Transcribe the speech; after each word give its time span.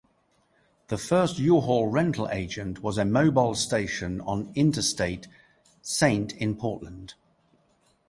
The 0.87 0.97
first 0.97 1.37
U-Haul 1.37 1.85
Rental 1.85 2.27
Agent 2.29 2.81
was 2.81 2.97
a 2.97 3.03
Mobil 3.05 3.53
station 3.55 4.19
on 4.21 4.51
Interstate 4.55 5.27
Saint 5.83 6.33
in 6.37 6.55
Portland. 6.55 7.13